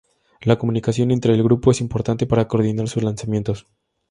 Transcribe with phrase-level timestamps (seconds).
[0.41, 3.67] La comunicación entre un grupo es importante para coordinar sus lanzamientos.